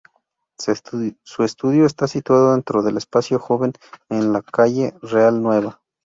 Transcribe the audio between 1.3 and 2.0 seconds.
estudio